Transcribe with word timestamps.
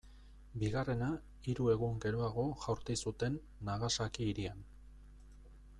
Bigarrena, 0.61 1.09
hiru 1.51 1.67
egun 1.73 2.01
geroago 2.07 2.47
jaurti 2.65 2.97
zuten, 3.05 3.37
Nagasaki 3.69 4.31
hirian. 4.31 4.69